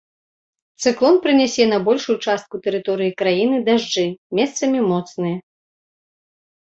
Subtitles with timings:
[0.83, 4.05] Цыклон прынясе на большую частку тэрыторыі краіны дажджы,
[4.41, 5.37] месцамі моцныя.